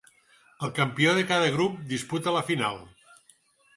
[0.67, 2.85] El campió de cada grup disputà la final.